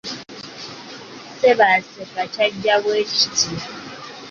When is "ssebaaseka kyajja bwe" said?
1.31-2.97